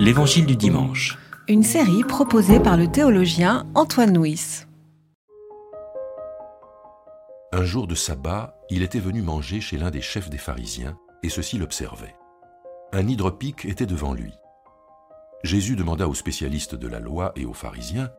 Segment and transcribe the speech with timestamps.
[0.00, 1.18] L'Évangile du dimanche.
[1.48, 4.64] Une série proposée par le théologien Antoine Nuis.
[7.52, 11.28] Un jour de sabbat, il était venu manger chez l'un des chefs des pharisiens, et
[11.28, 12.16] ceux-ci l'observaient.
[12.92, 14.32] Un hydropique était devant lui.
[15.42, 18.10] Jésus demanda aux spécialistes de la loi et aux pharisiens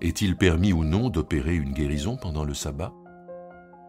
[0.00, 2.92] Est-il permis ou non d'opérer une guérison pendant le sabbat?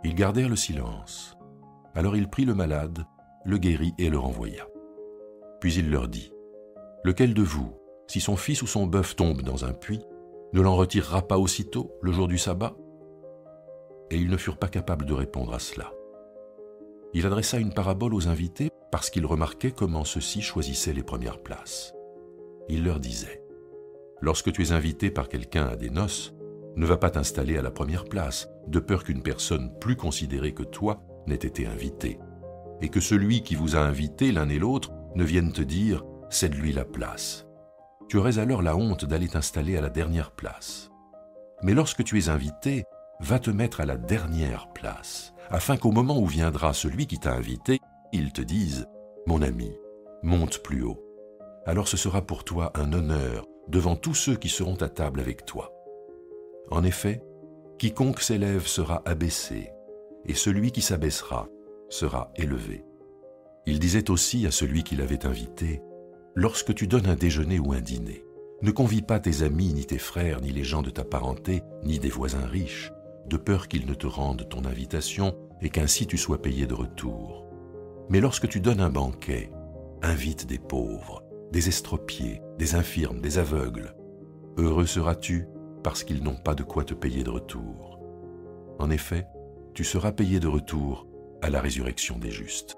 [0.03, 1.37] Ils gardèrent le silence.
[1.95, 3.05] Alors il prit le malade,
[3.45, 4.65] le guérit et le renvoya.
[5.59, 6.32] Puis il leur dit
[7.05, 7.73] Lequel de vous,
[8.07, 10.05] si son fils ou son bœuf tombe dans un puits,
[10.53, 12.77] ne l'en retirera pas aussitôt, le jour du sabbat?
[14.09, 15.91] Et ils ne furent pas capables de répondre à cela.
[17.13, 21.93] Il adressa une parabole aux invités parce qu'il remarquait comment ceux-ci choisissaient les premières places.
[22.69, 23.43] Il leur disait
[24.21, 26.33] Lorsque tu es invité par quelqu'un à des noces,
[26.77, 30.63] ne va pas t'installer à la première place, de peur qu'une personne plus considérée que
[30.63, 32.17] toi n'ait été invitée,
[32.81, 36.73] et que celui qui vous a invité l'un et l'autre ne vienne te dire cède-lui
[36.73, 37.45] la place.
[38.09, 40.91] Tu aurais alors la honte d'aller t'installer à la dernière place.
[41.61, 42.83] Mais lorsque tu es invité,
[43.19, 47.33] va te mettre à la dernière place, afin qu'au moment où viendra celui qui t'a
[47.33, 47.79] invité,
[48.11, 48.87] il te dise
[49.27, 49.71] Mon ami,
[50.21, 51.01] monte plus haut.
[51.65, 55.45] Alors ce sera pour toi un honneur devant tous ceux qui seront à table avec
[55.45, 55.71] toi.
[56.69, 57.23] En effet,
[57.77, 59.71] quiconque s'élève sera abaissé,
[60.25, 61.47] et celui qui s'abaissera
[61.89, 62.83] sera élevé.
[63.65, 65.81] Il disait aussi à celui qui l'avait invité,
[66.35, 68.25] Lorsque tu donnes un déjeuner ou un dîner,
[68.63, 71.99] ne convie pas tes amis, ni tes frères, ni les gens de ta parenté, ni
[71.99, 72.91] des voisins riches,
[73.27, 77.45] de peur qu'ils ne te rendent ton invitation et qu'ainsi tu sois payé de retour.
[78.09, 79.51] Mais lorsque tu donnes un banquet,
[80.01, 83.93] invite des pauvres, des estropiés, des infirmes, des aveugles.
[84.57, 85.47] Heureux seras-tu
[85.83, 87.99] parce qu'ils n'ont pas de quoi te payer de retour.
[88.79, 89.27] En effet,
[89.75, 91.05] tu seras payé de retour
[91.43, 92.75] à la résurrection des justes.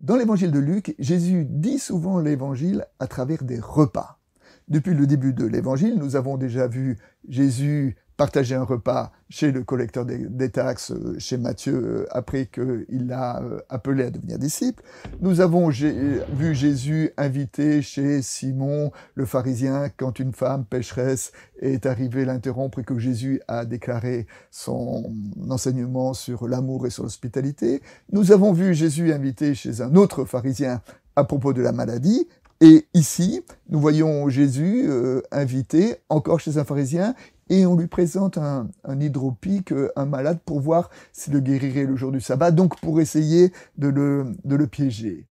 [0.00, 4.18] Dans l'évangile de Luc, Jésus dit souvent l'évangile à travers des repas.
[4.66, 6.96] Depuis le début de l'évangile, nous avons déjà vu
[7.28, 13.06] Jésus partager un repas chez le collecteur des, taxes, euh, chez Matthieu, euh, après qu'il
[13.06, 14.82] l'a euh, appelé à devenir disciple.
[15.22, 21.32] Nous avons vu Jésus inviter chez Simon, le pharisien, quand une femme pécheresse
[21.62, 25.14] est arrivée l'interrompre et que Jésus a déclaré son
[25.48, 27.80] enseignement sur l'amour et sur l'hospitalité.
[28.12, 30.82] Nous avons vu Jésus inviter chez un autre pharisien
[31.16, 32.28] à propos de la maladie,
[32.60, 34.86] et ici, nous voyons Jésus
[35.32, 37.14] invité encore chez un pharisien
[37.50, 42.12] et on lui présente un, hydropique, un malade, pour voir s'il le guérirait le jour
[42.12, 45.26] du sabbat, donc pour essayer de le, de le piéger.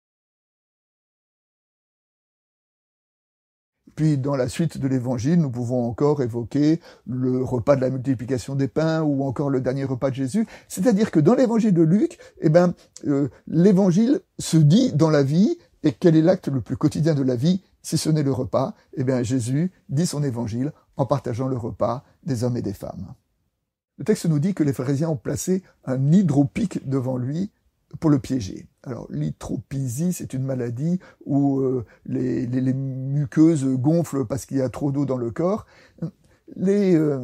[3.95, 8.55] Puis dans la suite de l'évangile, nous pouvons encore évoquer le repas de la multiplication
[8.55, 10.47] des pains ou encore le dernier repas de Jésus.
[10.69, 12.75] C'est-à-dire que dans l'évangile de Luc, eh ben,
[13.07, 17.23] euh, l'évangile se dit dans la vie, et quel est l'acte le plus quotidien de
[17.23, 21.47] la vie si ce n'est le repas Eh bien Jésus dit son évangile en partageant
[21.47, 23.15] le repas des hommes et des femmes.
[23.99, 27.53] Le texte nous dit que les pharisiens ont placé un hydropique devant lui
[28.01, 28.67] pour le piéger.
[28.83, 34.91] Alors l'hydropisie, c'est une maladie où euh, les, muqueuses gonflent parce qu'il y a trop
[34.91, 35.65] d'eau dans le corps.
[36.57, 37.21] Les, euh,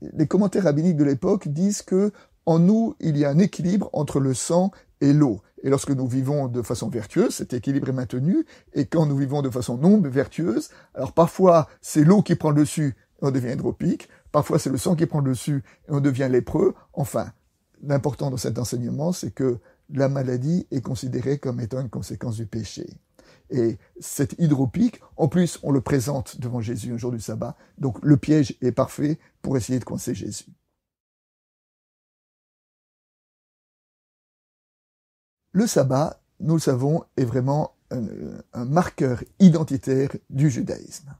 [0.00, 2.10] les commentaires rabbiniques de l'époque disent que
[2.46, 5.40] en nous, il y a un équilibre entre le sang et l'eau.
[5.62, 8.46] Et lorsque nous vivons de façon vertueuse, cet équilibre est maintenu.
[8.72, 12.62] Et quand nous vivons de façon non vertueuse, alors parfois c'est l'eau qui prend le
[12.62, 16.28] dessus on devient hydropique, parfois c'est le sang qui prend le dessus et on devient
[16.30, 16.74] lépreux.
[16.92, 17.32] Enfin,
[17.82, 19.58] l'important dans cet enseignement, c'est que
[19.92, 22.86] la maladie est considérée comme étant une conséquence du péché.
[23.50, 27.98] Et cet hydropique, en plus, on le présente devant Jésus un jour du sabbat, donc
[28.02, 30.46] le piège est parfait pour essayer de coincer Jésus.
[35.52, 41.10] Le sabbat, nous le savons, est vraiment un, marqueur identitaire du judaïsme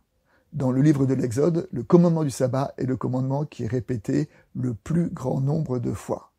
[0.53, 4.29] dans le livre de l'Exode, le commandement du sabbat est le commandement qui est répété
[4.55, 6.33] le plus grand nombre de fois.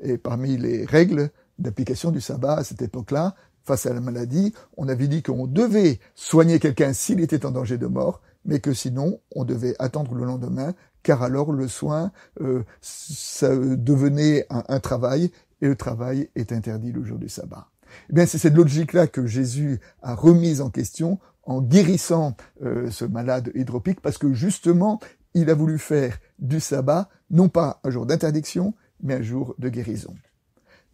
[0.00, 3.34] Et parmi les règles d'application du sabbat à cette époque-là,
[3.64, 7.78] face à la maladie, on avait dit qu'on devait soigner quelqu'un s'il était en danger
[7.78, 12.62] de mort, mais que sinon on devait attendre le lendemain, car alors le soin, euh,
[12.80, 15.30] ça devenait un, un travail,
[15.60, 17.68] et le travail est interdit le jour du sabbat.
[18.10, 23.04] Eh bien, c'est cette logique-là que Jésus a remise en question en guérissant euh, ce
[23.04, 25.00] malade hydropique, parce que justement,
[25.34, 29.68] il a voulu faire du sabbat non pas un jour d'interdiction, mais un jour de
[29.68, 30.14] guérison.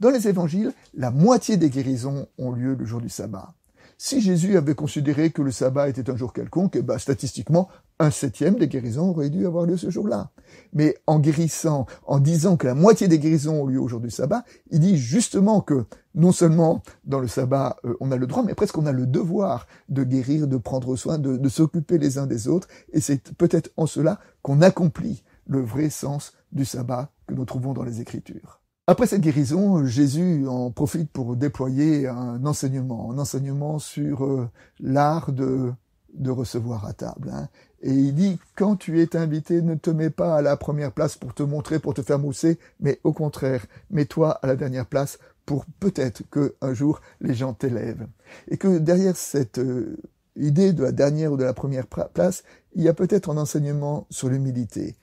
[0.00, 3.54] Dans les évangiles, la moitié des guérisons ont lieu le jour du sabbat.
[3.98, 7.68] Si Jésus avait considéré que le sabbat était un jour quelconque, eh ben, statistiquement,
[8.02, 10.32] un septième des guérisons aurait dû avoir lieu ce jour-là.
[10.72, 14.10] Mais en guérissant, en disant que la moitié des guérisons ont lieu au jour du
[14.10, 15.84] sabbat, il dit justement que
[16.16, 19.06] non seulement dans le sabbat euh, on a le droit, mais presque on a le
[19.06, 22.66] devoir de guérir, de prendre soin, de, s'occuper les uns des autres.
[22.92, 27.72] Et c'est peut-être en cela qu'on accomplit le vrai sens du sabbat que nous trouvons
[27.72, 28.60] dans les Écritures.
[28.88, 34.50] Après cette guérison, Jésus en profite pour déployer un enseignement, un enseignement sur euh,
[34.80, 35.72] l'art de,
[36.12, 37.30] de recevoir à table.
[37.32, 37.48] Hein.
[37.82, 41.16] Et il dit, quand tu es invité, ne te mets pas à la première place
[41.16, 45.18] pour te montrer, pour te faire mousser, mais au contraire, mets-toi à la dernière place
[45.46, 48.06] pour peut-être que un jour les gens t'élèvent.
[48.48, 49.96] Et que derrière cette euh,
[50.36, 52.44] idée de la dernière ou de la première place,
[52.74, 54.96] il y a peut-être un enseignement sur l'humilité.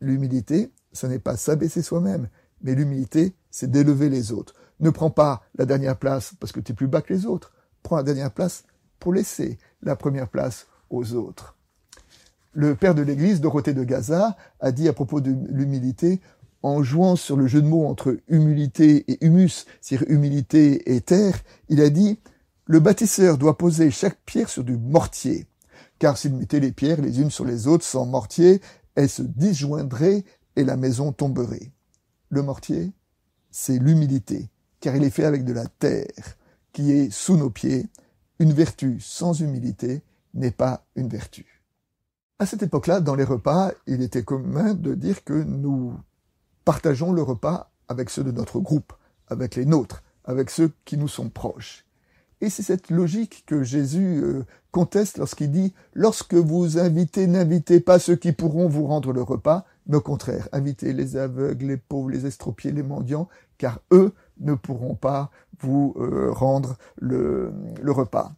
[0.00, 2.28] L'humilité, ce n'est pas s'abaisser soi-même,
[2.62, 4.54] mais l'humilité, c'est d'élever les autres.
[4.80, 7.52] Ne prends pas la dernière place parce que tu es plus bas que les autres.
[7.82, 8.64] Prends la dernière place
[8.98, 11.56] pour laisser la première place aux autres.
[12.52, 16.20] Le père de l'Église, Dorothée de Gaza, a dit à propos de l'humilité,
[16.62, 21.38] en jouant sur le jeu de mots entre humilité et humus, c'est-à-dire humilité et terre,
[21.68, 22.18] il a dit
[22.64, 25.46] Le bâtisseur doit poser chaque pierre sur du mortier,
[25.98, 28.62] car s'il mettait les pierres les unes sur les autres sans mortier,
[28.94, 30.24] elles se disjoindraient
[30.56, 31.72] et la maison tomberait.
[32.30, 32.92] Le mortier,
[33.50, 34.48] c'est l'humilité,
[34.80, 36.36] car il est fait avec de la terre
[36.72, 37.86] qui est sous nos pieds.
[38.44, 40.02] Une vertu sans humilité
[40.34, 41.62] n'est pas une vertu.
[42.38, 45.94] À cette époque-là, dans les repas, il était commun de dire que nous
[46.66, 48.92] partageons le repas avec ceux de notre groupe,
[49.28, 51.86] avec les nôtres, avec ceux qui nous sont proches.
[52.42, 57.98] Et c'est cette logique que Jésus euh, conteste lorsqu'il dit Lorsque vous invitez, n'invitez pas
[57.98, 62.10] ceux qui pourront vous rendre le repas, mais au contraire, invitez les aveugles, les pauvres,
[62.10, 67.52] les estropiés, les mendiants, car eux ne pourront pas vous euh, rendre le,
[67.86, 68.32] repas.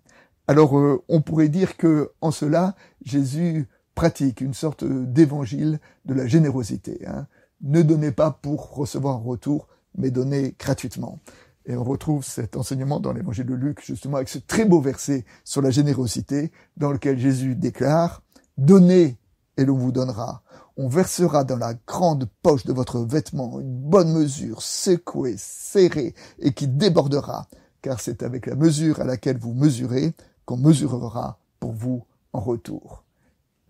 [0.47, 6.27] Alors euh, on pourrait dire que en cela, Jésus pratique une sorte d'évangile de la
[6.27, 7.07] générosité.
[7.07, 7.27] Hein.
[7.63, 11.21] Ne donnez pas pour recevoir un retour, mais donnez gratuitement.
[11.65, 15.25] Et on retrouve cet enseignement dans l'évangile de Luc, justement avec ce très beau verset
[15.45, 18.23] sur la générosité, dans lequel Jésus déclare,
[18.57, 19.19] Donnez
[19.59, 20.43] et l'on vous donnera.
[20.77, 26.53] On versera dans la grande poche de votre vêtement une bonne mesure, secouée, serrée, et
[26.53, 27.49] qui débordera,
[27.81, 30.15] car c'est avec la mesure à laquelle vous mesurez
[30.45, 33.05] qu'on mesurera pour vous en retour.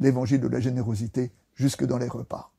[0.00, 2.52] L'évangile de la générosité jusque dans les repas.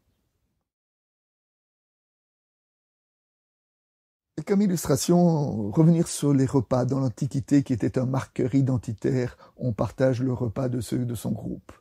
[4.47, 10.23] comme illustration, revenir sur les repas dans l'Antiquité qui était un marqueur identitaire, on partage
[10.23, 11.73] le repas de ceux de son groupe.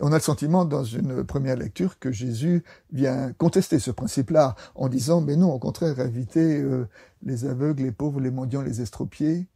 [0.00, 2.62] On a le sentiment dans une première lecture que Jésus
[2.92, 6.88] vient contester ce principe-là en disant mais non, au contraire, inviter euh,
[7.22, 9.46] les aveugles, les pauvres, les mendiants, les estropiés.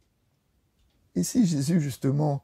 [1.15, 2.43] Et si Jésus justement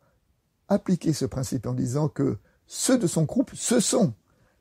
[0.67, 2.37] appliquait ce principe en disant que
[2.67, 4.13] ceux de son groupe, ce sont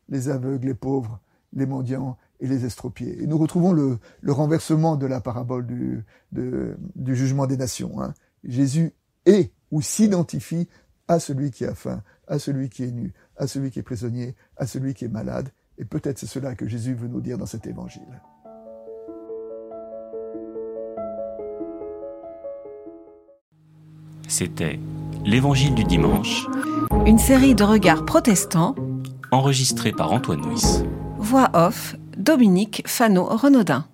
[0.08, 1.20] les aveugles, les pauvres,
[1.55, 3.22] les mendiants et les estropiés.
[3.22, 8.02] Et nous retrouvons le, renversement de la parabole du, du jugement des nations.
[8.02, 8.12] Hein.
[8.44, 8.93] Jésus
[9.25, 10.69] est ou s'identifie
[11.08, 14.34] à celui qui a faim, à celui qui est nu, à celui qui est prisonnier,
[14.56, 15.50] à celui qui est malade.
[15.78, 18.02] Et peut-être c'est cela que Jésus veut nous dire dans cet évangile.
[24.28, 24.80] C'était
[25.24, 26.46] l'Évangile du dimanche.
[27.06, 28.74] Une série de regards protestants.
[29.30, 30.82] Enregistré par Antoine Nuis.
[31.18, 33.86] Voix off, Dominique Fano-Renaudin.